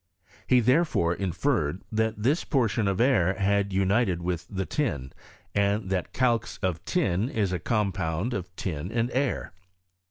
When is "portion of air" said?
2.43-3.35